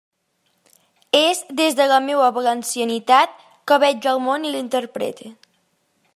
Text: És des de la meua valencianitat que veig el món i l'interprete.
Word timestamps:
És 1.19 1.41
des 1.59 1.77
de 1.81 1.87
la 1.93 1.99
meua 2.05 2.31
valencianitat 2.39 3.37
que 3.73 3.81
veig 3.85 4.09
el 4.15 4.27
món 4.31 4.49
i 4.51 4.57
l'interprete. 4.57 5.33